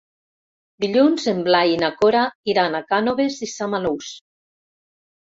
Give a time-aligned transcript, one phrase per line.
[0.83, 4.09] Dilluns en Blai i na Cora iran a Cànoves i Samalús.